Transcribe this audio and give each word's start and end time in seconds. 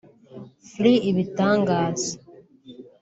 fr 0.69 0.83
ibitangaza 1.09 2.11